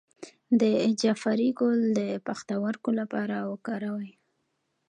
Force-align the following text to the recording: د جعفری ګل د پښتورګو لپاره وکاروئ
د 0.59 0.63
جعفری 0.99 1.49
ګل 1.59 1.79
د 1.97 2.01
پښتورګو 2.25 2.91
لپاره 2.99 3.35
وکاروئ 3.51 4.11